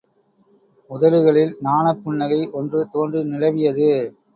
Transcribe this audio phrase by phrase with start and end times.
[0.91, 3.91] உதடுகளில் நாணப் புன்னகை ஒன்று தோன்றி நிலவியது.